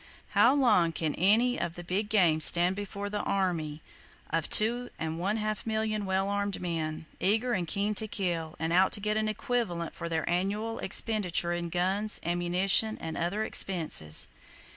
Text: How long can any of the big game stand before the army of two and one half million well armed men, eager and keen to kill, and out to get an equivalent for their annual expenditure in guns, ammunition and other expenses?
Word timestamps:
How 0.29 0.55
long 0.55 0.93
can 0.93 1.13
any 1.13 1.59
of 1.59 1.75
the 1.75 1.83
big 1.83 2.09
game 2.09 2.41
stand 2.41 2.75
before 2.75 3.07
the 3.07 3.19
army 3.21 3.83
of 4.31 4.49
two 4.49 4.89
and 4.97 5.19
one 5.19 5.37
half 5.37 5.63
million 5.63 6.07
well 6.07 6.27
armed 6.27 6.59
men, 6.59 7.05
eager 7.19 7.53
and 7.53 7.67
keen 7.67 7.93
to 7.93 8.07
kill, 8.07 8.55
and 8.57 8.73
out 8.73 8.91
to 8.93 8.99
get 8.99 9.15
an 9.15 9.27
equivalent 9.29 9.93
for 9.93 10.09
their 10.09 10.27
annual 10.27 10.79
expenditure 10.79 11.53
in 11.53 11.69
guns, 11.69 12.19
ammunition 12.23 12.97
and 12.99 13.15
other 13.15 13.43
expenses? 13.43 14.27